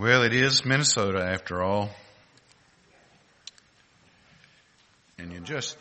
[0.00, 1.90] Well, it is Minnesota after all.
[5.18, 5.76] And you just,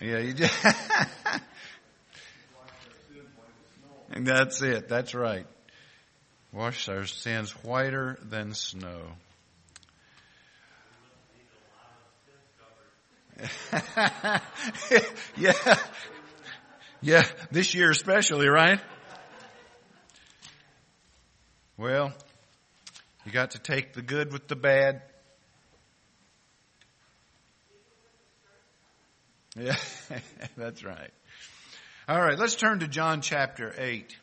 [0.00, 0.54] yeah, you just,
[4.12, 4.88] and that's it.
[4.88, 5.48] That's right.
[6.52, 9.02] Wash our sins whiter than snow.
[15.36, 15.52] yeah.
[17.02, 17.24] Yeah.
[17.50, 18.78] This year especially, right?
[21.76, 22.14] Well,
[23.26, 25.02] you got to take the good with the bad.
[29.58, 29.76] Yeah,
[30.56, 31.10] that's right.
[32.08, 34.16] All right, let's turn to John chapter 8.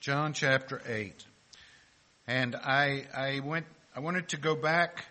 [0.00, 1.12] John chapter 8.
[2.26, 5.04] And I, I went, I wanted to go back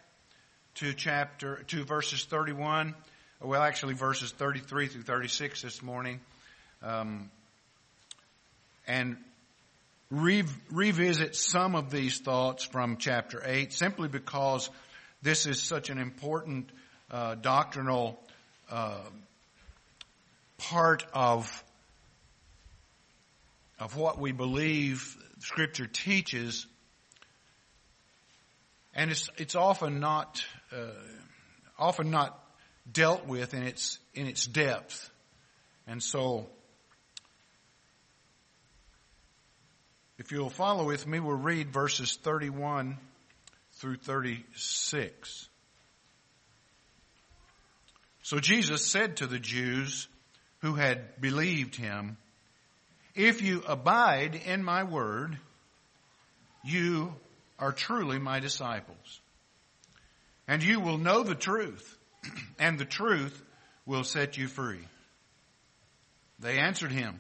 [0.76, 2.96] to chapter, to verses 31,
[3.40, 6.22] well actually verses 33 through 36 this morning.
[6.82, 7.30] Um,
[8.88, 9.18] and
[10.10, 14.70] re- revisit some of these thoughts from chapter 8 simply because
[15.22, 16.70] this is such an important
[17.10, 18.20] uh, doctrinal
[18.70, 19.00] uh,
[20.58, 21.64] part of
[23.80, 26.68] of what we believe Scripture teaches,
[28.94, 30.92] and it's it's often not uh,
[31.80, 32.40] often not
[32.90, 35.10] dealt with in its in its depth,
[35.88, 36.48] and so
[40.22, 42.96] If you'll follow with me, we'll read verses 31
[43.78, 45.50] through 36.
[48.22, 50.08] So Jesus said to the Jews
[50.60, 52.18] who had believed him,
[53.16, 55.40] If you abide in my word,
[56.64, 57.16] you
[57.58, 59.22] are truly my disciples.
[60.48, 61.98] And you will know the truth,
[62.60, 63.42] and the truth
[63.88, 64.86] will set you free.
[66.38, 67.20] They answered him,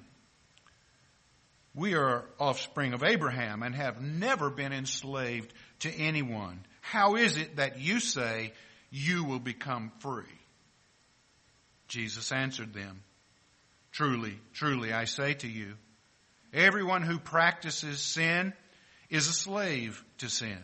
[1.73, 6.65] we are offspring of Abraham and have never been enslaved to anyone.
[6.81, 8.53] How is it that you say
[8.89, 10.23] you will become free?
[11.87, 13.03] Jesus answered them,
[13.91, 15.73] Truly, truly, I say to you,
[16.53, 18.53] everyone who practices sin
[19.09, 20.59] is a slave to sin.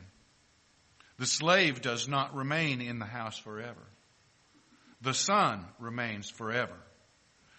[1.20, 3.86] The slave does not remain in the house forever.
[5.02, 6.76] The son remains forever.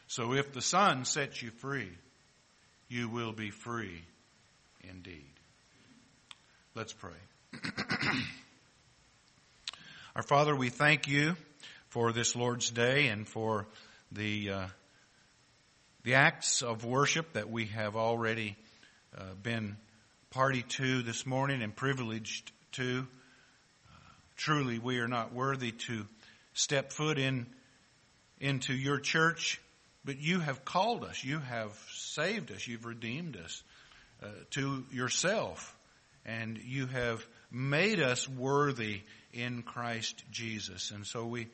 [0.06, 1.90] So if the son sets you free,
[2.88, 4.02] you will be free
[4.88, 5.30] indeed.
[6.74, 7.12] Let's pray.
[10.16, 11.36] Our Father, we thank you
[11.88, 13.66] for this Lord's Day and for
[14.12, 14.66] the uh,
[16.04, 18.56] the acts of worship that we have already
[19.16, 19.76] uh, been
[20.30, 23.06] party to this morning and privileged to.
[23.86, 23.96] Uh,
[24.36, 26.06] truly, we are not worthy to
[26.54, 27.46] step foot in
[28.40, 29.60] into your church
[30.08, 31.22] but you have called us.
[31.22, 32.66] You have saved us.
[32.66, 33.62] You've redeemed us
[34.22, 35.76] uh, to yourself.
[36.24, 39.02] And you have made us worthy
[39.34, 40.92] in Christ Jesus.
[40.92, 41.48] And so we,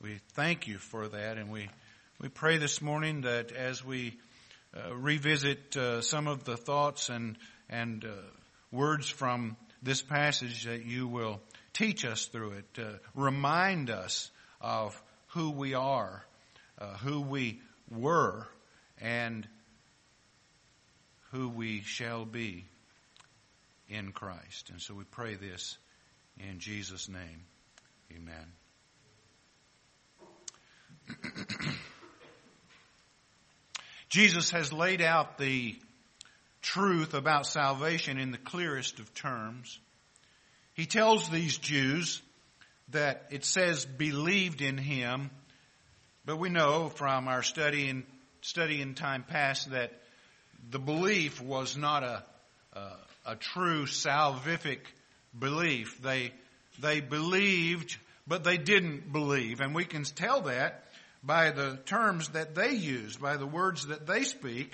[0.00, 1.36] we thank you for that.
[1.36, 1.68] And we,
[2.20, 4.14] we pray this morning that as we
[4.72, 7.36] uh, revisit uh, some of the thoughts and,
[7.68, 8.10] and uh,
[8.70, 11.40] words from this passage that you will
[11.72, 14.30] teach us through it, uh, remind us
[14.60, 16.24] of who we are,
[16.78, 17.60] uh, who we
[17.90, 18.46] were
[19.00, 19.46] and
[21.32, 22.64] who we shall be
[23.88, 24.70] in Christ.
[24.70, 25.76] And so we pray this
[26.38, 27.44] in Jesus' name.
[28.14, 28.52] Amen.
[34.08, 35.76] Jesus has laid out the
[36.62, 39.78] truth about salvation in the clearest of terms.
[40.74, 42.22] He tells these Jews
[42.90, 45.30] that it says believed in him
[46.26, 48.04] but we know from our study in,
[48.42, 49.92] study in time past that
[50.70, 52.24] the belief was not a,
[52.72, 52.90] a,
[53.26, 54.80] a true salvific
[55.38, 56.02] belief.
[56.02, 56.32] They,
[56.80, 59.60] they believed, but they didn't believe.
[59.60, 60.82] And we can tell that
[61.22, 64.72] by the terms that they use, by the words that they speak.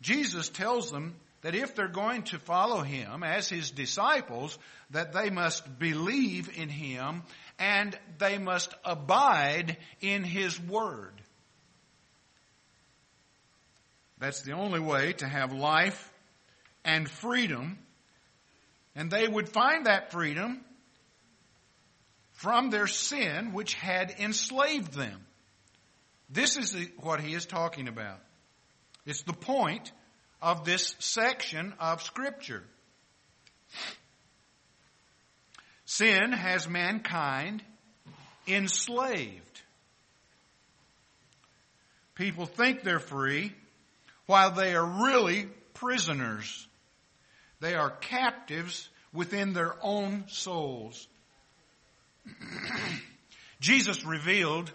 [0.00, 4.58] Jesus tells them that if they're going to follow him as his disciples,
[4.90, 7.22] that they must believe in him
[7.62, 11.12] and they must abide in his word.
[14.18, 16.12] That's the only way to have life
[16.84, 17.78] and freedom.
[18.96, 20.60] And they would find that freedom
[22.32, 25.24] from their sin which had enslaved them.
[26.28, 28.18] This is what he is talking about.
[29.06, 29.92] It's the point
[30.40, 32.64] of this section of Scripture.
[35.92, 37.62] Sin has mankind
[38.48, 39.60] enslaved.
[42.14, 43.52] People think they're free
[44.24, 46.66] while they are really prisoners.
[47.60, 51.06] They are captives within their own souls.
[53.60, 54.72] Jesus revealed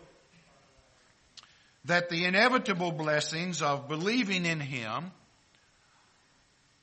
[1.85, 5.11] that the inevitable blessings of believing in Him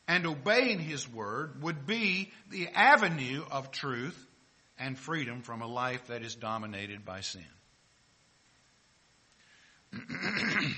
[0.06, 4.18] and obeying His Word would be the avenue of truth
[4.78, 7.44] and freedom from a life that is dominated by sin.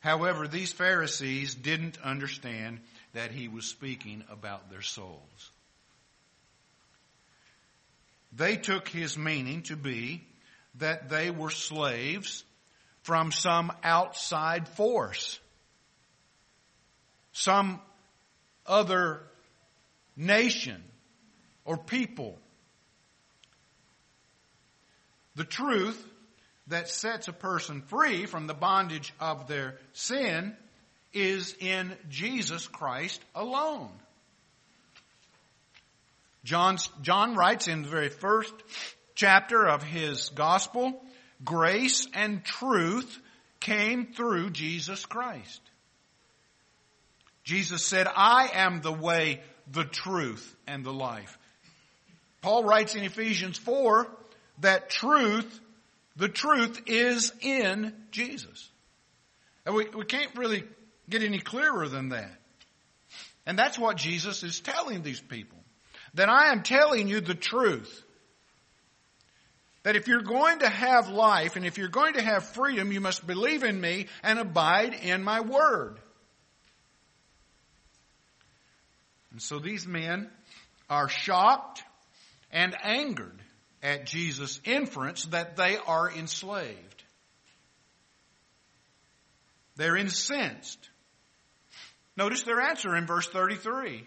[0.00, 2.80] However, these Pharisees didn't understand
[3.14, 5.50] that he was speaking about their souls.
[8.32, 10.26] They took his meaning to be
[10.74, 12.44] that they were slaves
[13.02, 15.38] from some outside force,
[17.34, 17.80] some
[18.66, 19.20] other
[20.16, 20.82] nation
[21.64, 22.38] or people.
[25.34, 26.02] The truth
[26.68, 30.56] that sets a person free from the bondage of their sin
[31.12, 33.90] is in Jesus Christ alone.
[36.44, 38.54] John, John writes in the very first
[39.14, 41.02] chapter of his gospel,
[41.44, 43.18] grace and truth
[43.60, 45.60] came through Jesus Christ.
[47.44, 51.38] Jesus said, I am the way, the truth, and the life.
[52.40, 54.06] Paul writes in Ephesians 4
[54.60, 55.60] that truth,
[56.16, 58.70] the truth is in Jesus.
[59.66, 60.64] And we, we can't really
[61.08, 62.32] get any clearer than that.
[63.46, 65.58] And that's what Jesus is telling these people.
[66.14, 68.02] That I am telling you the truth.
[69.82, 73.00] That if you're going to have life and if you're going to have freedom, you
[73.00, 75.98] must believe in me and abide in my word.
[79.34, 80.30] And so these men
[80.88, 81.82] are shocked
[82.52, 83.42] and angered
[83.82, 87.02] at Jesus' inference that they are enslaved.
[89.74, 90.88] They're incensed.
[92.16, 94.06] Notice their answer in verse 33.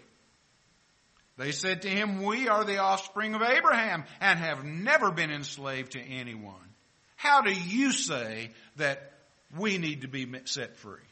[1.36, 5.92] They said to him, We are the offspring of Abraham and have never been enslaved
[5.92, 6.54] to anyone.
[7.16, 9.12] How do you say that
[9.54, 11.02] we need to be set free?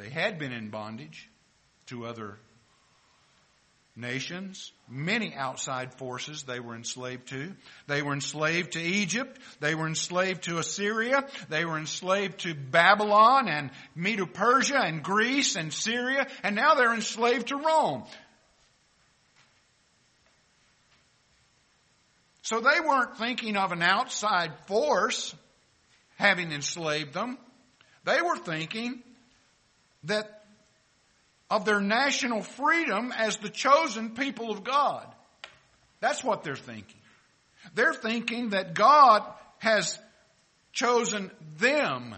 [0.00, 1.28] They had been in bondage
[1.86, 2.38] to other
[3.94, 7.52] nations, many outside forces they were enslaved to.
[7.86, 9.38] They were enslaved to Egypt.
[9.60, 11.28] They were enslaved to Assyria.
[11.50, 16.26] They were enslaved to Babylon and Medo-Persia and Greece and Syria.
[16.42, 18.04] And now they're enslaved to Rome.
[22.40, 25.34] So they weren't thinking of an outside force
[26.16, 27.36] having enslaved them.
[28.04, 29.02] They were thinking
[30.04, 30.44] that
[31.50, 35.06] of their national freedom as the chosen people of God.
[35.98, 37.00] That's what they're thinking.
[37.74, 39.24] They're thinking that God
[39.58, 39.98] has
[40.72, 42.14] chosen them.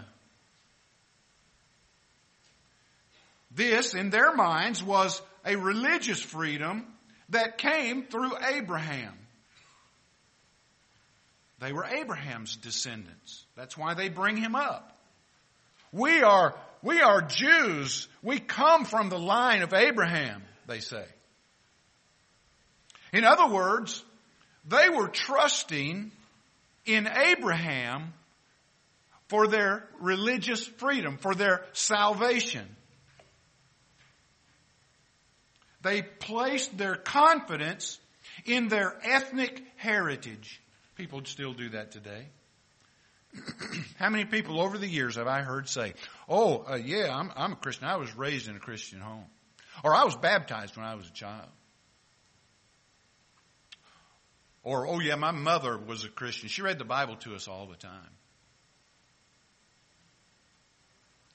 [3.51, 6.85] This, in their minds, was a religious freedom
[7.29, 9.13] that came through Abraham.
[11.59, 13.45] They were Abraham's descendants.
[13.55, 14.97] That's why they bring him up.
[15.91, 18.07] We are we are Jews.
[18.21, 21.05] We come from the line of Abraham, they say.
[23.13, 24.03] In other words,
[24.67, 26.11] they were trusting
[26.85, 28.13] in Abraham
[29.29, 32.67] for their religious freedom, for their salvation.
[35.81, 37.99] They placed their confidence
[38.45, 40.61] in their ethnic heritage.
[40.95, 42.27] People still do that today.
[43.97, 45.93] How many people over the years have I heard say,
[46.27, 47.87] Oh, uh, yeah, I'm, I'm a Christian.
[47.87, 49.25] I was raised in a Christian home.
[49.83, 51.49] Or I was baptized when I was a child.
[54.63, 56.47] Or, oh yeah, my mother was a Christian.
[56.47, 58.09] She read the Bible to us all the time.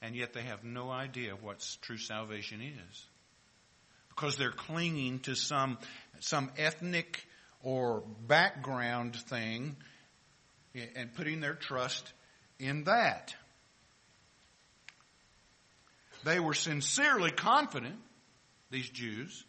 [0.01, 3.05] And yet they have no idea what true salvation is.
[4.09, 5.77] Because they're clinging to some,
[6.19, 7.23] some ethnic
[7.61, 9.75] or background thing
[10.73, 12.11] and putting their trust
[12.59, 13.33] in that.
[16.23, 17.95] They were sincerely confident,
[18.71, 19.43] these Jews,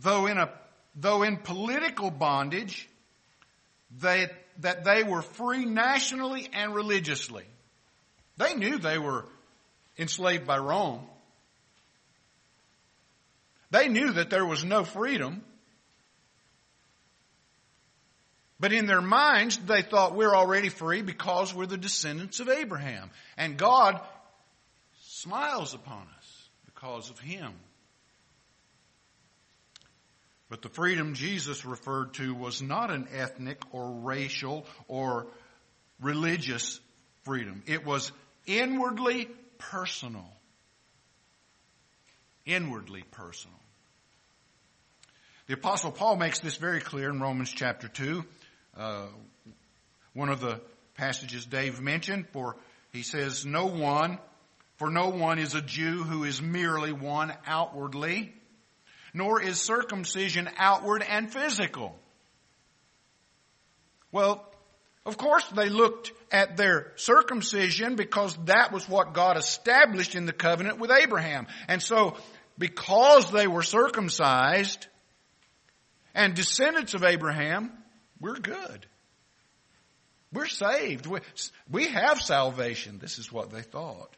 [0.00, 0.50] though in a,
[0.94, 2.88] though in political bondage,
[4.00, 4.28] they,
[4.60, 7.44] that they were free nationally and religiously.
[8.36, 9.26] They knew they were
[9.98, 11.06] enslaved by Rome.
[13.70, 15.42] They knew that there was no freedom.
[18.60, 23.10] But in their minds, they thought we're already free because we're the descendants of Abraham.
[23.36, 24.00] And God
[25.00, 27.52] smiles upon us because of him.
[30.48, 35.26] But the freedom Jesus referred to was not an ethnic or racial or
[36.00, 36.80] religious
[37.24, 37.62] freedom.
[37.66, 38.10] It was
[38.46, 40.26] inwardly personal.
[42.46, 43.58] Inwardly personal.
[45.48, 48.24] The apostle Paul makes this very clear in Romans chapter 2.
[48.78, 49.06] Uh,
[50.12, 50.60] one of the
[50.94, 52.56] passages Dave mentioned, for
[52.92, 54.18] he says, no one,
[54.76, 58.32] for no one is a Jew who is merely one outwardly,
[59.12, 61.98] nor is circumcision outward and physical.
[64.12, 64.46] Well,
[65.04, 70.32] of course they looked at their circumcision because that was what God established in the
[70.32, 71.48] covenant with Abraham.
[71.66, 72.16] And so,
[72.56, 74.86] because they were circumcised
[76.14, 77.72] and descendants of Abraham,
[78.20, 78.86] we're good.
[80.32, 81.06] We're saved.
[81.70, 82.98] We have salvation.
[82.98, 84.14] This is what they thought.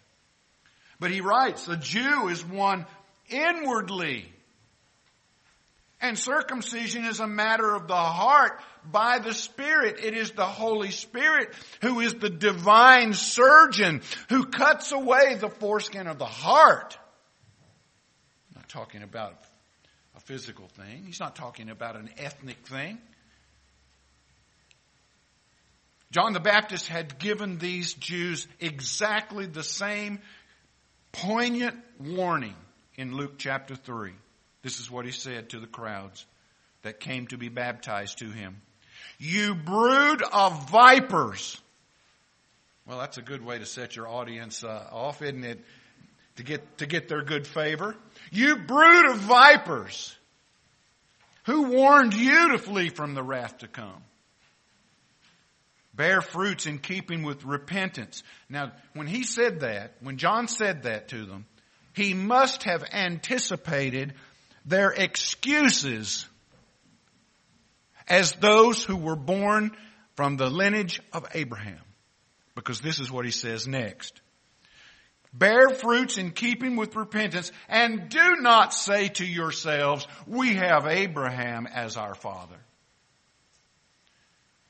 [0.99, 2.87] But he writes, the Jew is one
[3.29, 4.27] inwardly.
[6.01, 10.03] And circumcision is a matter of the heart by the Spirit.
[10.03, 11.53] It is the Holy Spirit
[11.83, 16.99] who is the divine surgeon who cuts away the foreskin of the heart.
[18.51, 19.35] I'm not talking about
[20.17, 21.05] a physical thing.
[21.05, 22.99] He's not talking about an ethnic thing.
[26.13, 30.19] John the Baptist had given these Jews exactly the same
[31.13, 32.57] poignant warning
[32.97, 34.13] in Luke chapter 3.
[34.63, 36.27] This is what he said to the crowds
[36.83, 38.61] that came to be baptized to him.
[39.19, 41.61] You brood of vipers.
[42.87, 45.61] Well, that's a good way to set your audience uh, off, isn't it?
[46.37, 47.95] To get, to get their good favor.
[48.33, 50.17] You brood of vipers.
[51.45, 54.03] Who warned you to flee from the wrath to come?
[56.01, 58.23] Bear fruits in keeping with repentance.
[58.49, 61.45] Now, when he said that, when John said that to them,
[61.93, 64.15] he must have anticipated
[64.65, 66.27] their excuses
[68.09, 69.73] as those who were born
[70.15, 71.83] from the lineage of Abraham.
[72.55, 74.23] Because this is what he says next.
[75.35, 81.67] Bear fruits in keeping with repentance and do not say to yourselves, we have Abraham
[81.67, 82.57] as our father.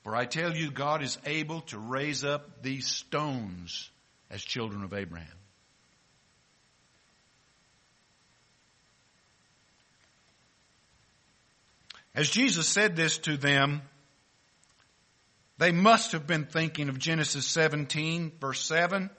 [0.02, 3.90] For I tell you, God is able to raise up these stones
[4.30, 5.26] as children of Abraham.
[12.14, 13.82] As Jesus said this to them,
[15.58, 19.10] they must have been thinking of Genesis 17 verse 7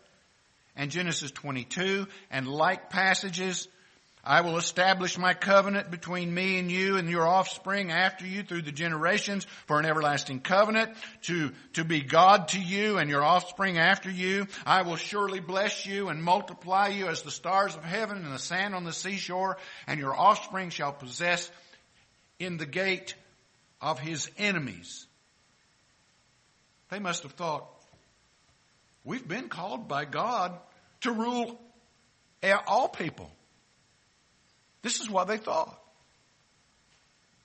[0.76, 3.68] and Genesis 22 and like passages
[4.24, 8.62] I will establish my covenant between me and you and your offspring after you through
[8.62, 10.92] the generations for an everlasting covenant
[11.24, 14.46] to, to be God to you and your offspring after you.
[14.63, 18.40] I will surely bless you and multiply you as the stars of heaven and the
[18.40, 21.50] sand on the seashore and your offspring shall possess
[22.38, 23.16] in the gate
[23.82, 25.08] of his enemies.
[26.90, 27.66] They must have thought,
[29.04, 30.60] we've been called by God
[31.01, 31.60] to rule
[32.68, 33.32] all people.
[34.82, 35.78] This is what they thought.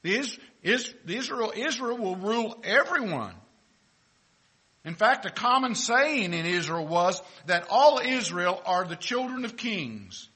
[0.03, 0.25] The
[0.63, 3.35] Israel, Israel will rule everyone.
[4.85, 9.57] In fact, a common saying in Israel was that all Israel are the children of
[9.57, 10.29] kings.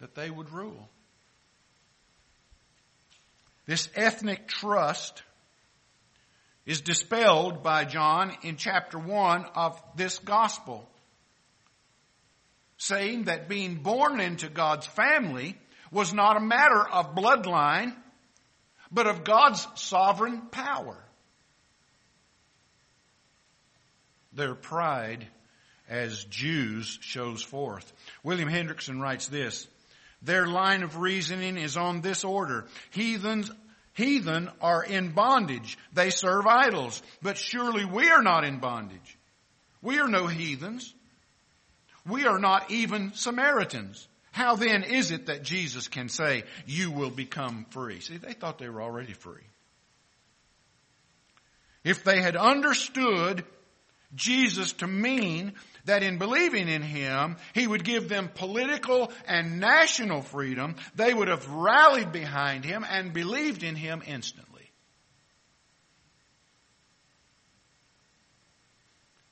[0.00, 0.88] That they would rule.
[3.66, 5.22] This ethnic trust
[6.64, 10.88] is dispelled by John in chapter 1 of this gospel
[12.78, 15.56] saying that being born into God's family
[15.90, 17.94] was not a matter of bloodline,
[18.90, 20.96] but of God's sovereign power.
[24.32, 25.26] Their pride
[25.88, 27.92] as Jews shows forth.
[28.22, 29.66] William Hendriksen writes this,
[30.22, 32.66] their line of reasoning is on this order.
[32.90, 33.50] Heathens
[33.98, 35.76] Heathen are in bondage.
[35.92, 37.02] They serve idols.
[37.20, 39.18] But surely we are not in bondage.
[39.82, 40.94] We are no heathens.
[42.08, 44.08] We are not even Samaritans.
[44.32, 48.00] How then is it that Jesus can say, you will become free?
[48.00, 49.42] See, they thought they were already free.
[51.84, 53.44] If they had understood
[54.14, 60.22] Jesus to mean that in believing in Him, He would give them political and national
[60.22, 64.47] freedom, they would have rallied behind Him and believed in Him instantly.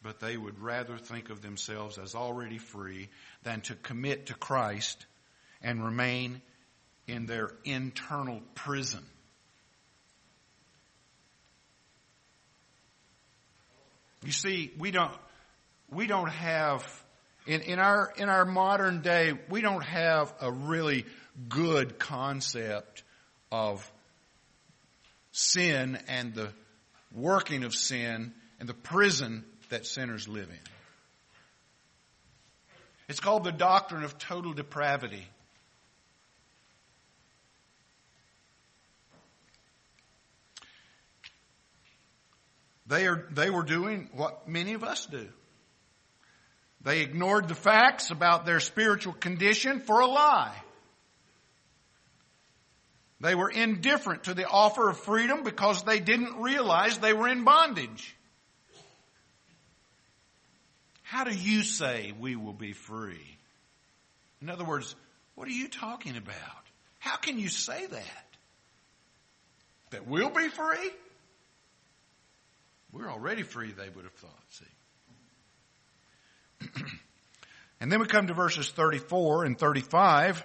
[0.06, 3.08] But they would rather think of themselves as already free
[3.42, 5.04] than to commit to Christ
[5.60, 6.40] and remain
[7.08, 9.04] in their internal prison.
[14.22, 15.12] You see, we don't,
[15.90, 16.86] we don't have,
[17.48, 21.04] in, in our, in our modern day, we don't have a really
[21.48, 23.02] good concept
[23.50, 23.90] of
[25.32, 26.52] sin and the
[27.12, 30.58] working of sin and the prison that sinners live in.
[33.08, 35.26] It's called the doctrine of total depravity.
[42.88, 45.28] They, are, they were doing what many of us do.
[46.82, 50.54] They ignored the facts about their spiritual condition for a lie.
[53.20, 57.44] They were indifferent to the offer of freedom because they didn't realize they were in
[57.44, 58.15] bondage.
[61.06, 63.38] How do you say we will be free?
[64.42, 64.96] In other words,
[65.36, 66.34] what are you talking about?
[66.98, 68.26] How can you say that?
[69.90, 70.90] That we'll be free?
[72.90, 74.64] We're already free, they would have thought, see.
[77.80, 80.44] and then we come to verses 34 and 35.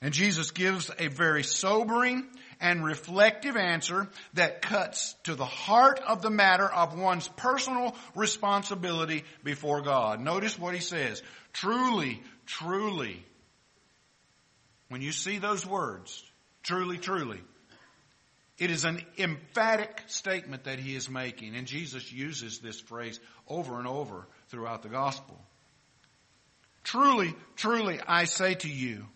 [0.00, 2.28] And Jesus gives a very sobering
[2.62, 9.24] and reflective answer that cuts to the heart of the matter of one's personal responsibility
[9.42, 10.20] before God.
[10.20, 11.22] Notice what he says.
[11.52, 13.26] Truly, truly.
[14.88, 16.22] When you see those words,
[16.62, 17.40] truly, truly,
[18.58, 23.78] it is an emphatic statement that he is making, and Jesus uses this phrase over
[23.78, 25.36] and over throughout the gospel.
[26.84, 29.06] Truly, truly, I say to you,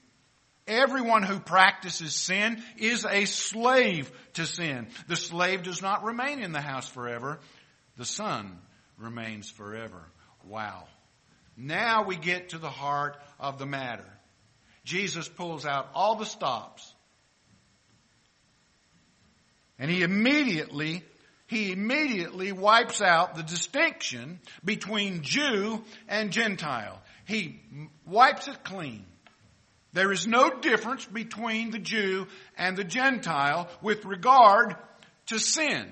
[0.66, 4.88] Everyone who practices sin is a slave to sin.
[5.06, 7.38] The slave does not remain in the house forever.
[7.96, 8.58] The son
[8.98, 10.02] remains forever.
[10.44, 10.88] Wow.
[11.56, 14.06] Now we get to the heart of the matter.
[14.84, 16.94] Jesus pulls out all the stops.
[19.78, 21.02] And he immediately,
[21.46, 27.00] he immediately wipes out the distinction between Jew and Gentile.
[27.26, 27.60] He
[28.04, 29.04] wipes it clean.
[29.96, 32.26] There is no difference between the Jew
[32.58, 34.76] and the Gentile with regard
[35.28, 35.90] to sin.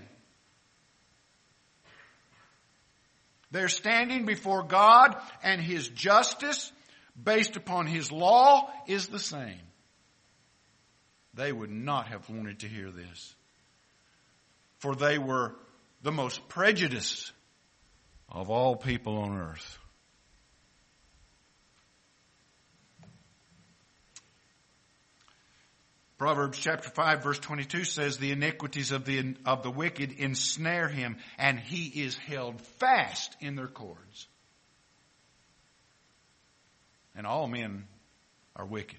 [3.51, 6.71] They're standing before God and His justice
[7.17, 9.63] based upon His law is the same.
[11.33, 13.35] They would not have wanted to hear this.
[14.81, 15.55] For they were
[16.03, 17.33] the most prejudiced
[18.29, 19.79] of all people on earth.
[26.17, 31.17] Proverbs chapter 5 verse 22 says the iniquities of the, of the wicked ensnare him
[31.39, 34.29] and he is held fast in their cords.
[37.17, 37.87] And all men
[38.55, 38.99] are wicked.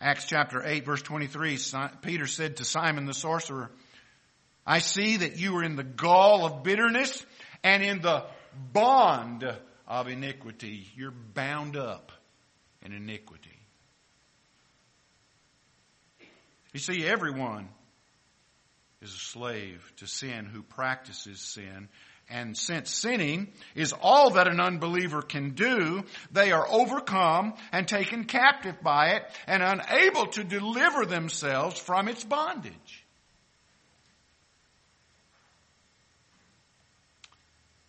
[0.00, 1.58] Acts chapter 8 verse 23,
[2.02, 3.70] Peter said to Simon the sorcerer,
[4.66, 7.24] I see that you are in the gall of bitterness
[7.64, 8.26] and in the
[8.72, 9.44] bond
[9.86, 10.86] of iniquity.
[10.94, 12.12] You're bound up
[12.82, 13.57] in iniquity.
[16.72, 17.68] You see, everyone
[19.00, 21.88] is a slave to sin who practices sin.
[22.30, 28.24] And since sinning is all that an unbeliever can do, they are overcome and taken
[28.24, 33.04] captive by it and unable to deliver themselves from its bondage.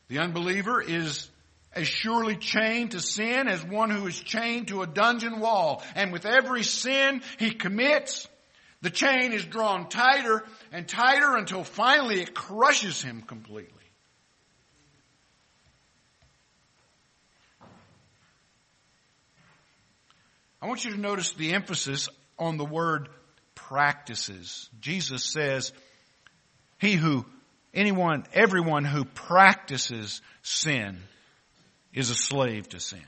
[0.07, 1.29] The unbeliever is
[1.73, 5.83] as surely chained to sin as one who is chained to a dungeon wall.
[5.95, 8.27] And with every sin he commits,
[8.81, 13.73] the chain is drawn tighter and tighter until finally it crushes him completely.
[20.61, 23.09] I want you to notice the emphasis on the word
[23.55, 24.69] practices.
[24.79, 25.71] Jesus says,
[26.79, 27.25] he who,
[27.73, 30.97] anyone, everyone who practices sin
[31.93, 33.03] is a slave to sin.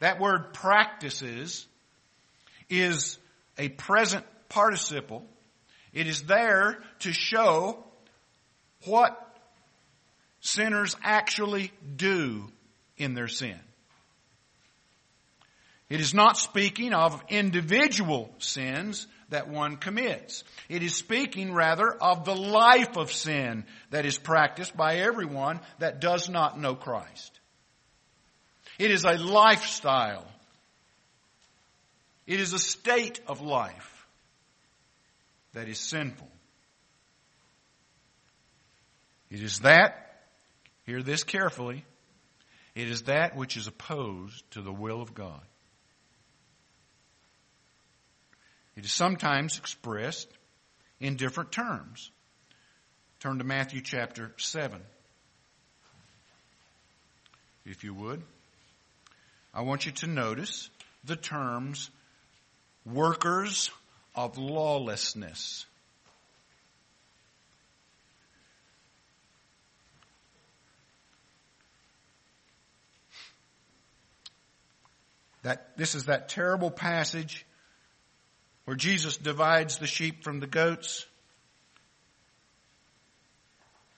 [0.00, 1.66] That word practices
[2.68, 3.18] is
[3.58, 5.24] a present participle.
[5.92, 7.84] It is there to show
[8.84, 9.18] what
[10.40, 12.50] sinners actually do
[12.96, 13.58] in their sin.
[15.88, 20.44] It is not speaking of individual sins that one commits.
[20.68, 26.00] It is speaking rather of the life of sin that is practiced by everyone that
[26.00, 27.38] does not know Christ.
[28.78, 30.26] It is a lifestyle
[32.30, 34.06] it is a state of life
[35.52, 36.28] that is sinful.
[39.32, 40.22] It is that,
[40.86, 41.84] hear this carefully,
[42.76, 45.40] it is that which is opposed to the will of God.
[48.76, 50.28] It is sometimes expressed
[51.00, 52.12] in different terms.
[53.18, 54.80] Turn to Matthew chapter 7.
[57.66, 58.22] If you would.
[59.52, 60.70] I want you to notice
[61.02, 61.90] the terms
[62.84, 63.70] workers
[64.14, 65.66] of lawlessness.
[75.42, 77.46] That, this is that terrible passage
[78.66, 81.06] where Jesus divides the sheep from the goats.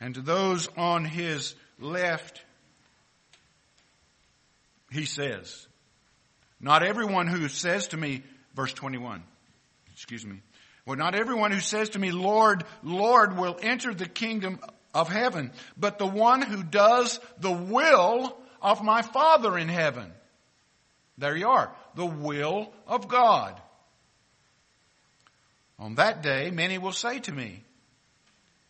[0.01, 2.43] And to those on his left,
[4.91, 5.67] he says,
[6.61, 8.23] Not everyone who says to me,
[8.55, 9.23] verse 21,
[9.93, 10.41] excuse me,
[10.85, 14.59] well, not everyone who says to me, Lord, Lord, will enter the kingdom
[14.95, 20.13] of heaven, but the one who does the will of my Father in heaven.
[21.19, 21.73] There you are.
[21.95, 23.61] The will of God.
[25.79, 27.63] On that day, many will say to me,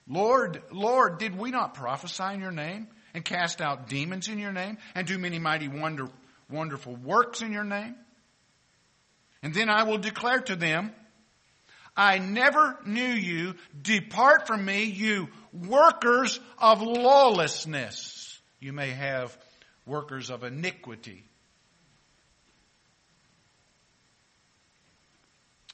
[0.09, 4.53] Lord, Lord, did we not prophesy in your name and cast out demons in your
[4.53, 6.09] name and do many mighty wonder,
[6.51, 7.95] wonderful works in your name?
[9.43, 10.93] And then I will declare to them,
[11.97, 13.55] I never knew you.
[13.81, 18.41] Depart from me, you workers of lawlessness.
[18.61, 19.37] You may have
[19.85, 21.25] workers of iniquity.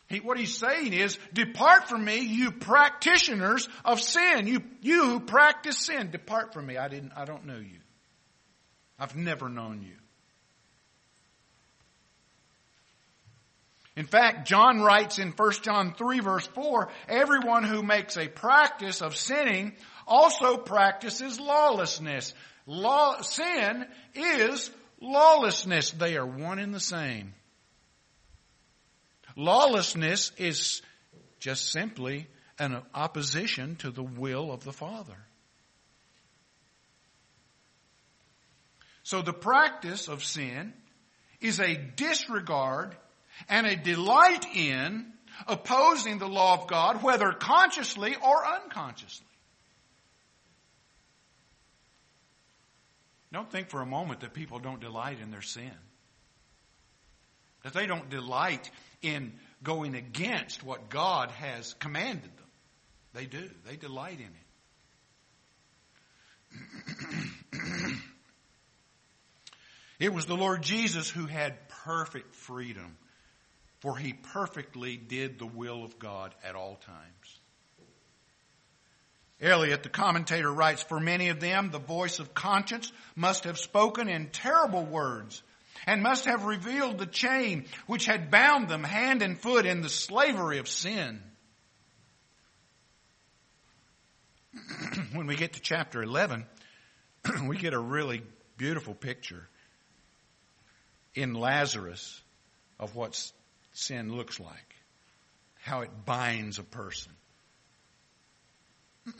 [0.09, 4.47] He, what he's saying is, depart from me, you practitioners of sin.
[4.47, 6.79] You, you who practice sin, depart from me.
[6.79, 7.79] I didn't, I don't know you.
[8.99, 9.98] I've never known you.
[13.99, 19.03] In fact, John writes in 1 John 3 verse 4, everyone who makes a practice
[19.03, 19.75] of sinning
[20.07, 22.33] also practices lawlessness.
[22.65, 23.85] Law, sin
[24.15, 25.91] is lawlessness.
[25.91, 27.35] They are one and the same.
[29.35, 30.81] Lawlessness is
[31.41, 35.19] just simply an opposition to the will of the Father.
[39.03, 40.73] So the practice of sin
[41.41, 42.97] is a disregard
[43.49, 45.13] and a delight in
[45.47, 49.27] opposing the law of God, whether consciously or unconsciously.
[53.33, 55.71] Don't think for a moment that people don't delight in their sin.
[57.63, 58.71] That they don't delight
[59.03, 62.47] in going against what God has commanded them.
[63.15, 63.51] They do.
[63.67, 64.33] They delight in it.
[70.01, 72.97] it was the Lord Jesus who had perfect freedom,
[73.81, 77.41] for he perfectly did the will of God at all times.
[79.41, 84.09] Ellicott, the commentator, writes, For many of them, the voice of conscience must have spoken
[84.09, 85.43] in terrible words
[85.87, 89.89] and must have revealed the chain which had bound them hand and foot in the
[89.89, 91.23] slavery of sin.
[95.13, 96.45] when we get to chapter 11,
[97.47, 98.23] we get a really
[98.57, 99.49] beautiful picture
[101.15, 102.21] in Lazarus
[102.81, 103.15] of what
[103.79, 104.75] sin looks like,
[105.61, 107.13] how it binds a person,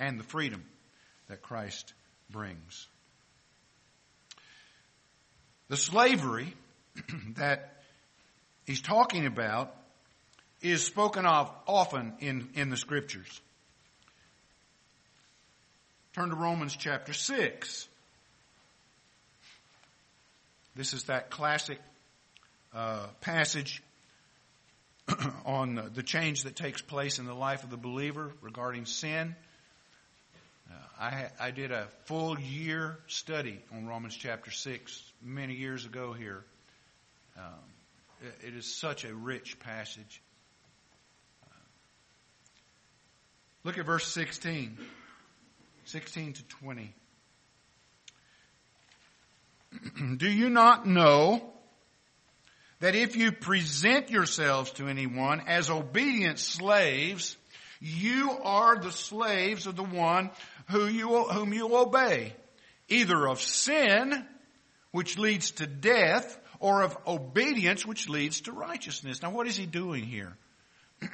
[0.00, 0.64] and the freedom
[1.28, 1.94] that Christ
[2.30, 2.88] brings.
[5.68, 6.52] The slavery
[7.36, 7.82] that
[8.66, 9.74] he's talking about
[10.62, 13.40] is spoken of often in, in the scriptures.
[16.12, 17.88] Turn to Romans chapter 6.
[20.74, 21.78] This is that classic
[22.76, 23.82] uh, passage
[25.46, 29.34] on the change that takes place in the life of the believer regarding sin.
[30.70, 36.12] Uh, I, I did a full year study on Romans chapter 6 many years ago
[36.12, 36.44] here.
[37.38, 37.44] Um,
[38.22, 40.20] it, it is such a rich passage.
[41.44, 41.54] Uh,
[43.64, 44.76] look at verse 16,
[45.86, 46.94] 16 to 20.
[50.18, 51.54] Do you not know
[52.86, 57.36] that if you present yourselves to anyone as obedient slaves,
[57.80, 60.30] you are the slaves of the one
[60.68, 62.32] who you, whom you obey,
[62.88, 64.24] either of sin
[64.92, 69.20] which leads to death, or of obedience, which leads to righteousness.
[69.20, 70.36] Now, what is he doing here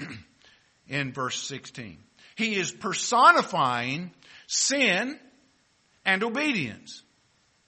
[0.90, 1.96] in verse 16?
[2.34, 4.10] He is personifying
[4.46, 5.18] sin
[6.04, 7.02] and obedience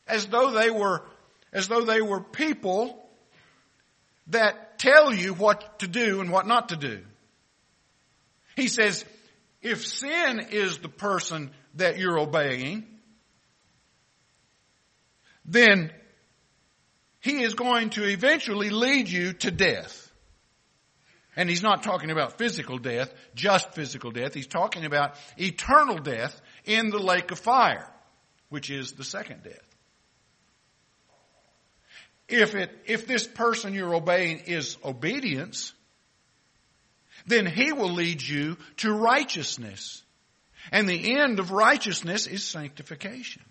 [0.06, 1.06] as though they were,
[1.54, 3.00] as though they were people
[4.28, 7.02] that tell you what to do and what not to do.
[8.56, 9.04] He says,
[9.62, 12.86] if sin is the person that you're obeying,
[15.44, 15.90] then
[17.20, 20.12] he is going to eventually lead you to death.
[21.36, 24.34] And he's not talking about physical death, just physical death.
[24.34, 27.90] He's talking about eternal death in the lake of fire,
[28.50, 29.73] which is the second death.
[32.34, 35.72] If it, if this person you're obeying is obedience,
[37.26, 40.02] then he will lead you to righteousness.
[40.72, 43.42] And the end of righteousness is sanctification.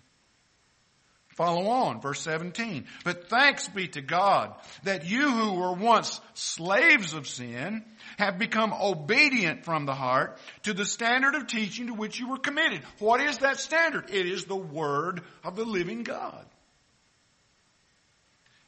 [1.34, 2.84] Follow on, verse 17.
[3.04, 7.84] But thanks be to God that you who were once slaves of sin
[8.18, 12.38] have become obedient from the heart to the standard of teaching to which you were
[12.38, 12.82] committed.
[13.00, 14.10] What is that standard?
[14.10, 16.46] It is the Word of the living God.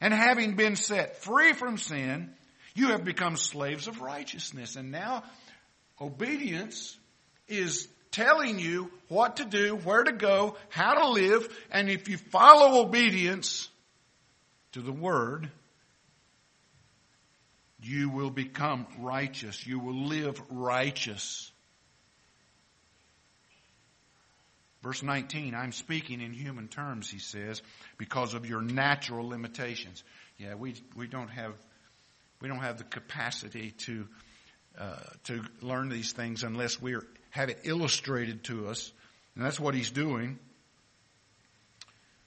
[0.00, 2.30] And having been set free from sin,
[2.74, 4.76] you have become slaves of righteousness.
[4.76, 5.22] And now
[6.00, 6.96] obedience
[7.48, 12.16] is telling you what to do, where to go, how to live, and if you
[12.16, 13.68] follow obedience
[14.72, 15.50] to the Word,
[17.82, 19.66] you will become righteous.
[19.66, 21.50] You will live righteous.
[24.86, 27.60] Verse 19, I'm speaking in human terms, he says,
[27.98, 30.04] because of your natural limitations.
[30.38, 31.54] Yeah, we, we don't have,
[32.40, 34.06] we don't have the capacity to,
[34.78, 34.94] uh,
[35.24, 38.92] to learn these things unless we're have it illustrated to us.
[39.34, 40.38] And that's what he's doing.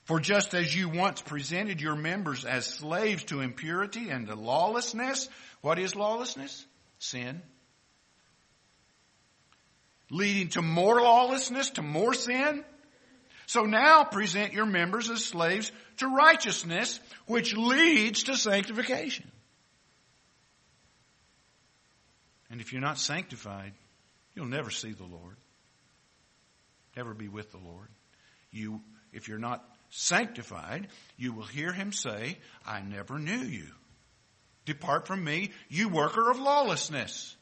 [0.03, 5.29] For just as you once presented your members as slaves to impurity and to lawlessness,
[5.61, 6.65] what is lawlessness?
[6.97, 7.41] Sin.
[10.09, 12.63] Leading to more lawlessness, to more sin.
[13.45, 19.29] So now present your members as slaves to righteousness, which leads to sanctification.
[22.51, 23.73] And if you're not sanctified,
[24.39, 25.35] You'll never see the Lord.
[26.95, 27.89] Never be with the Lord.
[28.51, 28.79] You,
[29.11, 33.67] if you're not sanctified, you will hear him say, I never knew you.
[34.63, 37.35] Depart from me, you worker of lawlessness.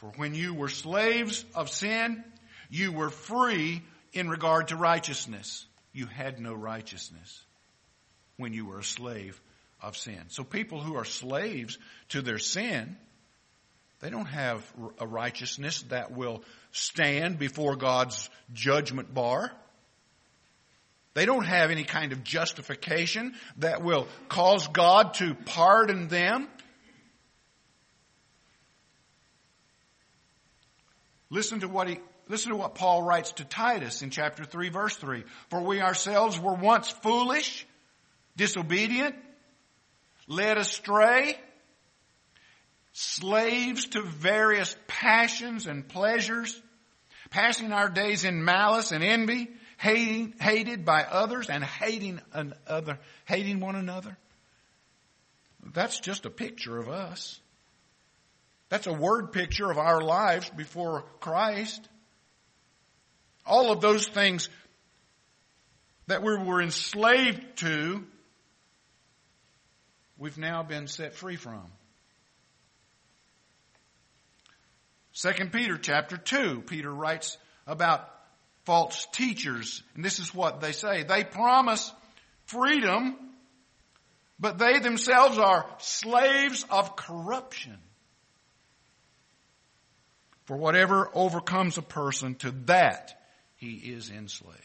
[0.00, 2.24] For when you were slaves of sin,
[2.70, 3.82] you were free
[4.14, 5.66] in regard to righteousness.
[5.92, 7.44] You had no righteousness
[8.38, 9.38] when you were a slave
[9.82, 10.20] of sin.
[10.28, 12.96] So people who are slaves to their sin,
[14.00, 14.64] they don't have
[14.98, 19.52] a righteousness that will stand before God's judgment bar.
[21.12, 26.48] They don't have any kind of justification that will cause God to pardon them.
[31.30, 34.96] Listen to what he, listen to what Paul writes to Titus in chapter 3 verse
[34.96, 35.24] 3.
[35.48, 37.66] For we ourselves were once foolish,
[38.36, 39.14] disobedient,
[40.26, 41.38] led astray,
[42.92, 46.60] slaves to various passions and pleasures,
[47.30, 53.60] passing our days in malice and envy, hating, hated by others and hating another, hating
[53.60, 54.16] one another.
[55.72, 57.40] That's just a picture of us.
[58.70, 61.86] That's a word picture of our lives before Christ.
[63.44, 64.48] All of those things
[66.06, 68.04] that we were enslaved to,
[70.18, 71.64] we've now been set free from.
[75.12, 78.08] Second Peter chapter 2, Peter writes about
[78.64, 79.82] false teachers.
[79.96, 81.02] And this is what they say.
[81.02, 81.92] They promise
[82.44, 83.16] freedom,
[84.38, 87.76] but they themselves are slaves of corruption.
[90.44, 93.20] For whatever overcomes a person, to that
[93.56, 94.58] he is enslaved.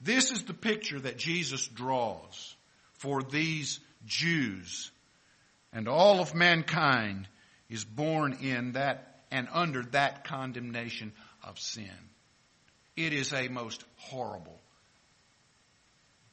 [0.00, 2.56] This is the picture that Jesus draws
[2.94, 4.90] for these Jews
[5.72, 7.28] and all of mankind
[7.70, 11.90] is born in that and under that condemnation of sin.
[12.96, 14.60] It is a most horrible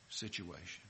[0.10, 0.84] situation.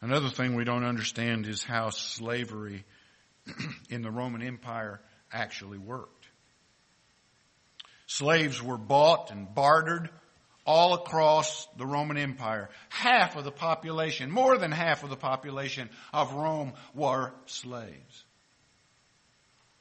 [0.00, 2.84] Another thing we don't understand is how slavery
[3.90, 5.00] in the Roman Empire
[5.32, 6.26] actually worked.
[8.06, 10.08] Slaves were bought and bartered
[10.64, 12.68] all across the Roman Empire.
[12.90, 18.24] Half of the population, more than half of the population of Rome were slaves.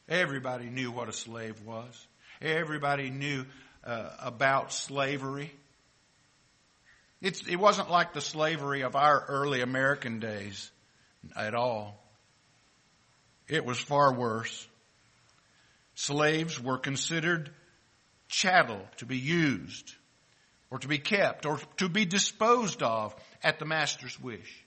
[0.10, 2.08] Everybody knew what a slave was.
[2.42, 3.46] Everybody knew
[3.84, 5.52] uh, about slavery.
[7.22, 10.72] It's, it wasn't like the slavery of our early American days
[11.36, 12.04] at all.
[13.48, 14.68] It was far worse.
[15.96, 17.50] Slaves were considered
[18.28, 19.94] chattel to be used
[20.70, 24.66] or to be kept or to be disposed of at the master's wish.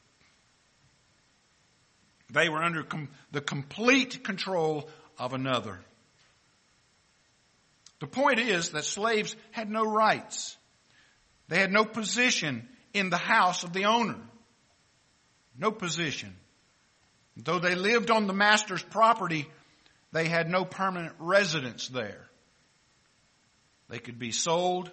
[2.30, 5.78] They were under com- the complete control of another.
[8.00, 10.56] The point is that slaves had no rights.
[11.50, 14.16] They had no position in the house of the owner.
[15.58, 16.34] No position.
[17.36, 19.48] Though they lived on the master's property,
[20.12, 22.28] they had no permanent residence there.
[23.88, 24.92] They could be sold.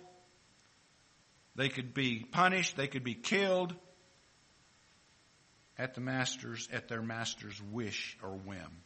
[1.56, 2.76] They could be punished.
[2.76, 3.76] They could be killed
[5.78, 8.82] at the master's, at their master's wish or whim.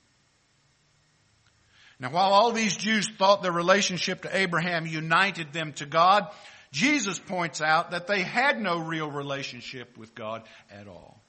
[2.02, 6.28] Now while all these Jews thought their relationship to Abraham united them to God,
[6.72, 11.22] Jesus points out that they had no real relationship with God at all.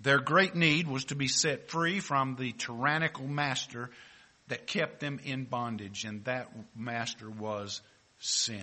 [0.00, 3.90] Their great need was to be set free from the tyrannical master
[4.46, 7.82] that kept them in bondage, and that master was
[8.18, 8.62] sin.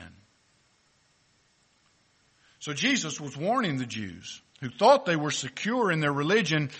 [2.59, 6.71] So Jesus was warning the Jews who thought they were secure in their religion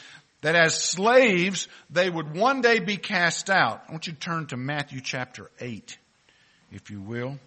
[0.42, 3.84] that as slaves they would one day be cast out.
[3.88, 5.98] I want you to turn to Matthew chapter 8,
[6.72, 7.38] if you will.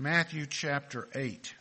[0.00, 1.54] Matthew chapter 8.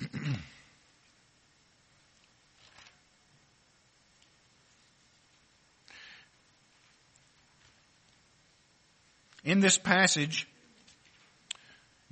[9.44, 10.46] In this passage,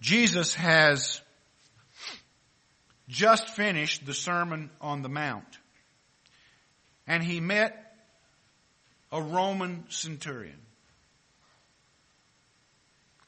[0.00, 1.20] Jesus has
[3.10, 5.58] just finished the Sermon on the Mount.
[7.06, 7.85] And he met
[9.12, 10.60] a Roman centurion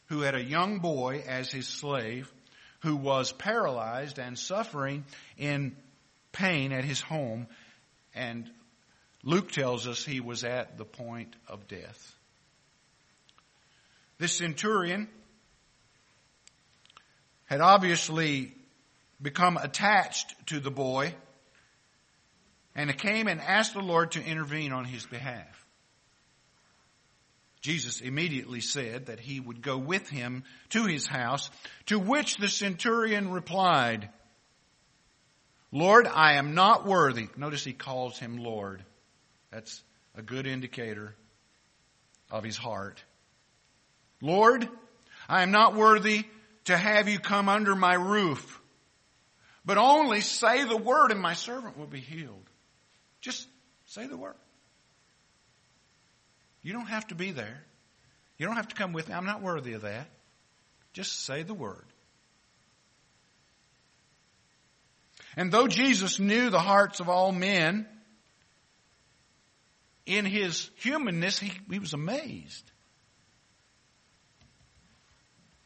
[0.06, 2.32] who had a young boy as his slave
[2.80, 5.04] who was paralyzed and suffering
[5.36, 5.76] in
[6.32, 7.46] pain at his home.
[8.14, 8.50] And
[9.22, 12.14] Luke tells us he was at the point of death.
[14.18, 15.08] This centurion
[17.46, 18.54] had obviously
[19.20, 21.14] become attached to the boy
[22.74, 25.66] and came and asked the Lord to intervene on his behalf.
[27.60, 31.50] Jesus immediately said that he would go with him to his house,
[31.86, 34.08] to which the centurion replied,
[35.72, 37.28] Lord, I am not worthy.
[37.36, 38.84] Notice he calls him Lord.
[39.50, 39.82] That's
[40.14, 41.14] a good indicator
[42.30, 43.02] of his heart.
[44.20, 44.68] Lord,
[45.28, 46.24] I am not worthy
[46.64, 48.60] to have you come under my roof,
[49.64, 52.48] but only say the word and my servant will be healed.
[53.20, 53.46] Just
[53.86, 54.34] say the word.
[56.68, 57.64] You don't have to be there.
[58.36, 59.14] You don't have to come with me.
[59.14, 60.06] I'm not worthy of that.
[60.92, 61.86] Just say the word.
[65.34, 67.86] And though Jesus knew the hearts of all men,
[70.04, 72.70] in his humanness, he, he was amazed.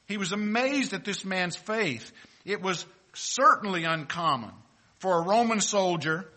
[0.07, 2.13] He was amazed at this man's faith.
[2.45, 4.53] It was certainly uncommon
[5.01, 6.29] for a Roman soldier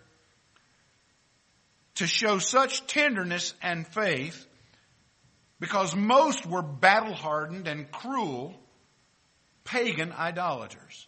[1.97, 4.47] to show such tenderness and faith
[5.59, 8.53] because most were battle hardened and cruel
[9.63, 11.07] pagan idolaters.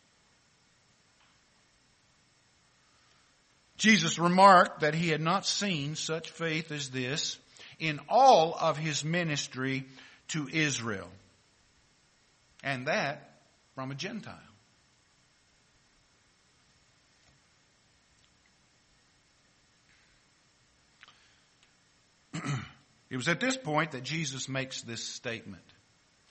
[3.78, 7.38] Jesus remarked that he had not seen such faith as this
[7.80, 9.86] in all of his ministry
[10.30, 11.10] to Israel.
[12.64, 13.30] And that
[13.76, 14.36] from a Gentile.
[23.10, 25.64] It was at this point that Jesus makes this statement.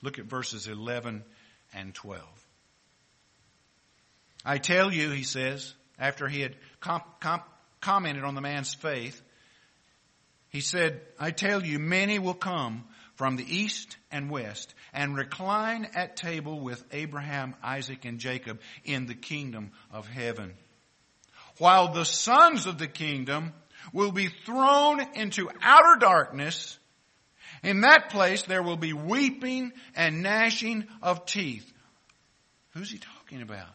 [0.03, 1.25] Look at verses 11
[1.75, 2.23] and 12.
[4.45, 7.49] I tell you, he says, after he had comp- comp-
[7.81, 9.21] commented on the man's faith,
[10.51, 12.85] he said, I tell you, many will come
[13.17, 19.07] from the east and west and recline at table with Abraham, Isaac, and Jacob in
[19.07, 20.55] the kingdom of heaven.
[21.59, 23.53] While the sons of the kingdom
[23.93, 26.79] will be thrown into outer darkness.
[27.63, 31.71] In that place there will be weeping and gnashing of teeth.
[32.71, 33.69] Who's he talking about?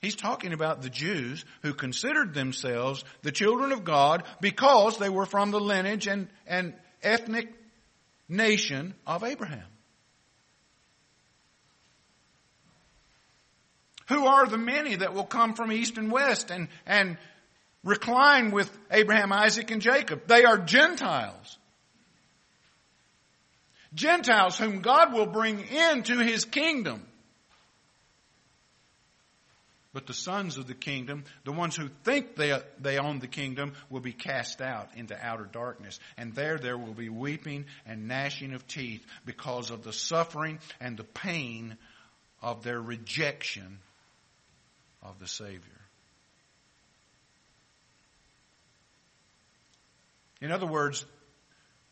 [0.00, 5.26] He's talking about the Jews who considered themselves the children of God because they were
[5.26, 7.52] from the lineage and, and ethnic
[8.26, 9.66] nation of Abraham.
[14.08, 17.18] Who are the many that will come from east and west and, and
[17.84, 20.26] recline with Abraham, Isaac, and Jacob.
[20.26, 21.58] They are Gentiles.
[23.94, 27.06] Gentiles whom God will bring into his kingdom.
[29.92, 33.72] But the sons of the kingdom, the ones who think they, they own the kingdom,
[33.88, 35.98] will be cast out into outer darkness.
[36.16, 40.96] And there there will be weeping and gnashing of teeth because of the suffering and
[40.96, 41.76] the pain
[42.40, 43.80] of their rejection
[45.02, 45.79] of the Savior.
[50.40, 51.04] In other words,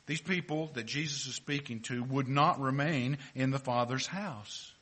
[0.07, 4.73] these people that Jesus is speaking to would not remain in the Father's house.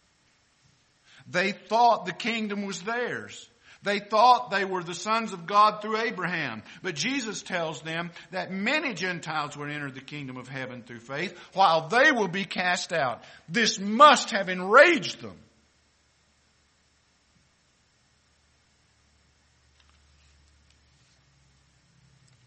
[1.28, 3.48] They thought the kingdom was theirs.
[3.82, 6.62] They thought they were the sons of God through Abraham.
[6.82, 11.36] But Jesus tells them that many Gentiles will enter the kingdom of heaven through faith,
[11.52, 13.22] while they will be cast out.
[13.48, 15.36] This must have enraged them.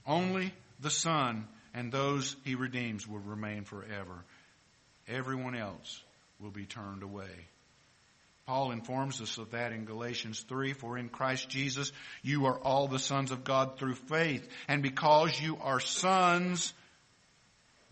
[0.06, 4.26] Only the Son and those he redeems will remain forever.
[5.08, 6.04] Everyone else
[6.40, 7.48] will be turned away.
[8.46, 11.92] Paul informs us of that in Galatians 3, for in Christ Jesus
[12.24, 14.48] you are all the sons of God through faith.
[14.68, 16.74] And because you are sons,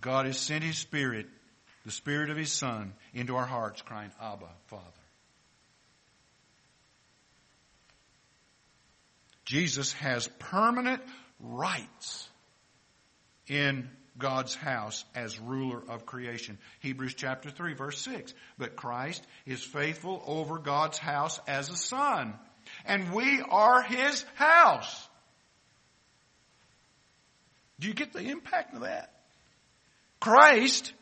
[0.01, 1.27] God has sent His Spirit,
[1.85, 4.83] the Spirit of His Son, into our hearts, crying, Abba, Father.
[9.45, 11.01] Jesus has permanent
[11.39, 12.27] rights
[13.47, 16.57] in God's house as ruler of creation.
[16.79, 18.33] Hebrews chapter 3 verse 6.
[18.57, 22.33] But Christ is faithful over God's house as a son.
[22.85, 25.07] And we are his house.
[27.79, 29.13] Do you get the impact of that?
[30.19, 30.93] Christ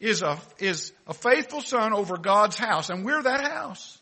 [0.00, 3.98] is a, is a faithful son over God's house, and we're that house.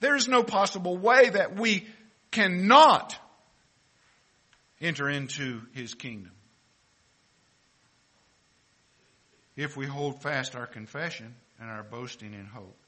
[0.00, 1.86] There is no possible way that we
[2.30, 3.16] cannot
[4.80, 6.32] enter into his kingdom.
[9.56, 12.78] If we hold fast our confession and our boasting in hope.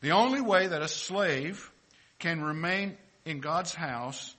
[0.00, 1.70] The only way that a slave
[2.18, 4.34] can remain in God's house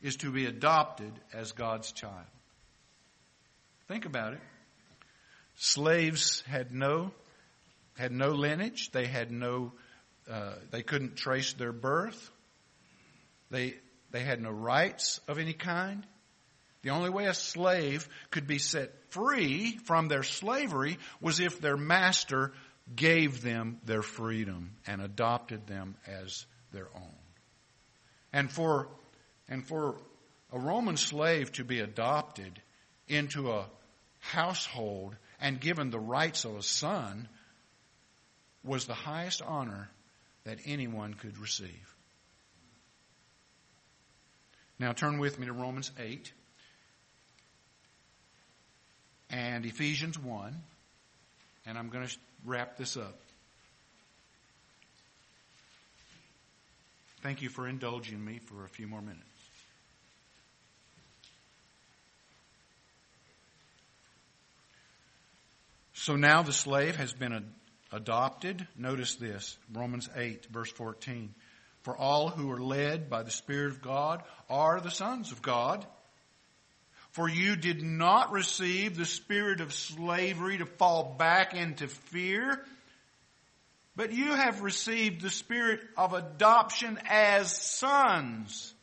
[0.00, 2.24] is to be adopted as God's child.
[3.88, 4.40] Think about it.
[5.56, 7.10] Slaves had no
[7.98, 8.90] had no lineage.
[8.92, 9.72] They had no.
[10.30, 12.30] Uh, they couldn't trace their birth.
[13.50, 13.74] They
[14.10, 16.06] they had no rights of any kind.
[16.82, 21.76] The only way a slave could be set free from their slavery was if their
[21.76, 22.52] master
[22.94, 27.14] gave them their freedom and adopted them as their own.
[28.32, 28.88] And for,
[29.48, 29.96] and for
[30.52, 32.60] a Roman slave to be adopted
[33.08, 33.66] into a
[34.20, 37.28] household and given the rights of a son
[38.64, 39.88] was the highest honor
[40.44, 41.94] that anyone could receive.
[44.78, 46.32] Now turn with me to Romans 8
[49.30, 50.54] and Ephesians 1,
[51.66, 53.18] and I'm going to wrap this up.
[57.22, 59.22] Thank you for indulging me for a few more minutes.
[65.94, 67.44] So now the slave has been
[67.90, 68.66] adopted.
[68.76, 71.34] Notice this Romans 8, verse 14.
[71.88, 75.86] For all who are led by the Spirit of God are the sons of God.
[77.12, 82.62] For you did not receive the spirit of slavery to fall back into fear,
[83.96, 88.74] but you have received the spirit of adoption as sons.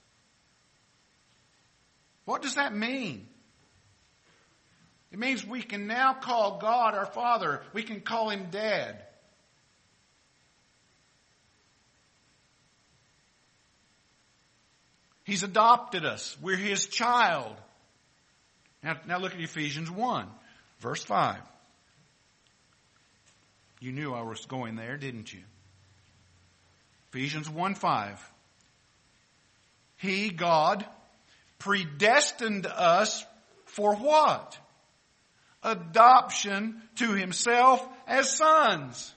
[2.24, 3.28] What does that mean?
[5.12, 7.62] It means we can now call God our Father.
[7.72, 9.00] We can call Him Dad.
[15.26, 16.38] He's adopted us.
[16.42, 17.56] We're His child.
[18.84, 20.28] Now, now look at Ephesians 1,
[20.80, 21.38] verse 5.
[23.82, 25.42] You knew I was going there, didn't you?
[27.10, 28.32] Ephesians 1 5.
[29.98, 30.86] He, God,
[31.58, 33.26] predestined us
[33.66, 34.58] for what?
[35.64, 39.14] Adoption to himself as sons.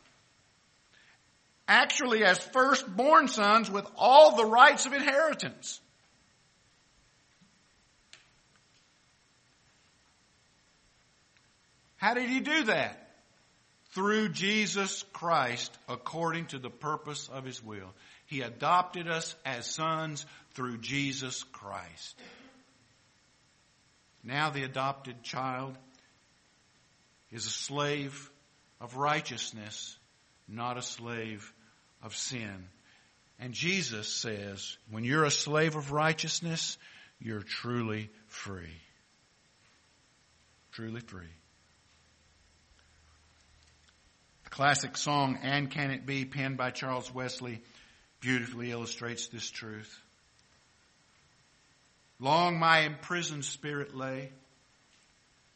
[1.66, 5.80] Actually, as firstborn sons with all the rights of inheritance.
[11.98, 13.04] How did he do that?
[13.92, 17.92] Through Jesus Christ according to the purpose of his will.
[18.26, 22.18] He adopted us as sons through Jesus Christ.
[24.22, 25.76] Now the adopted child
[27.32, 28.30] is a slave
[28.80, 29.96] of righteousness,
[30.46, 31.52] not a slave
[32.02, 32.68] of sin.
[33.40, 36.78] And Jesus says, when you're a slave of righteousness,
[37.20, 38.76] you're truly free.
[40.72, 41.26] Truly free.
[44.48, 47.60] The classic song, And Can It Be, penned by Charles Wesley,
[48.20, 50.00] beautifully illustrates this truth.
[52.18, 54.30] Long my imprisoned spirit lay,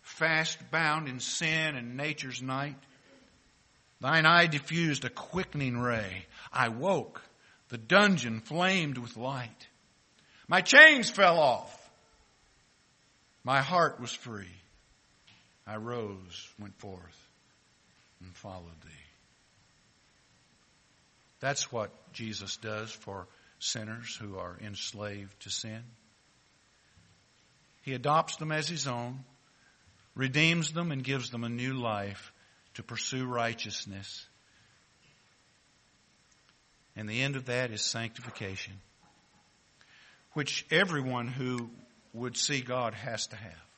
[0.03, 2.77] fast bound in sin and nature's night.
[4.03, 6.27] Thine eye diffused a quickening ray.
[6.53, 7.23] I woke,
[7.71, 9.69] the dungeon flamed with light.
[10.49, 11.91] My chains fell off.
[13.43, 14.53] My heart was free.
[15.67, 17.22] I rose, went forth
[18.23, 18.91] and followed thee.
[21.41, 23.27] That's what Jesus does for
[23.59, 25.83] sinners who are enslaved to sin.
[27.83, 29.25] He adopts them as his own,
[30.15, 32.33] redeems them, and gives them a new life
[32.75, 34.27] to pursue righteousness.
[36.95, 38.75] And the end of that is sanctification,
[40.35, 41.71] which everyone who
[42.13, 43.72] would see God has to have.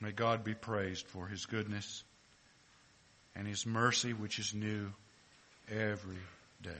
[0.00, 2.04] May God be praised for his goodness
[3.34, 4.92] and his mercy, which is new
[5.70, 6.18] every
[6.62, 6.70] day.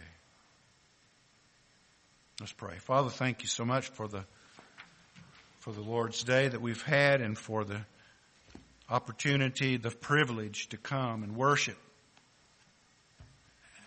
[2.40, 2.76] Let's pray.
[2.76, 4.24] Father, thank you so much for the
[5.60, 7.80] for the Lord's day that we've had and for the
[8.88, 11.76] opportunity, the privilege to come and worship.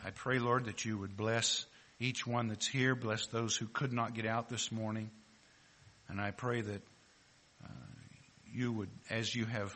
[0.04, 1.66] I pray, Lord, that you would bless
[2.00, 5.10] each one that's here, bless those who could not get out this morning.
[6.10, 6.82] And I pray that
[7.64, 7.68] uh,
[8.54, 9.74] you would, as you have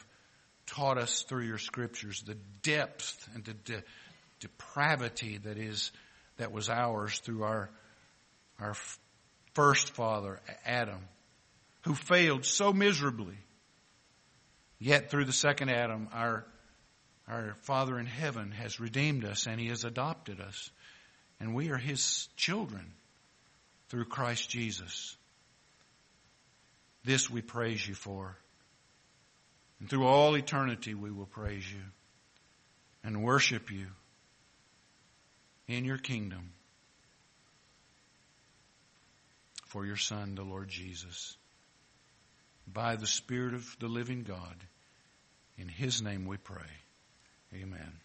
[0.66, 3.84] taught us through your scriptures, the depth and the de-
[4.40, 5.92] depravity that is,
[6.38, 7.70] that was ours through our,
[8.60, 8.76] our
[9.54, 11.08] first father, Adam,
[11.82, 13.38] who failed so miserably.
[14.80, 16.46] Yet through the second Adam, our,
[17.28, 20.72] our Father in heaven has redeemed us and He has adopted us.
[21.40, 22.94] And we are His children
[23.90, 25.16] through Christ Jesus.
[27.04, 28.38] This we praise you for.
[29.84, 31.82] And through all eternity we will praise you
[33.04, 33.88] and worship you
[35.68, 36.54] in your kingdom
[39.66, 41.36] for your Son, the Lord Jesus.
[42.66, 44.56] By the Spirit of the living God,
[45.58, 46.72] in His name we pray.
[47.54, 48.03] Amen.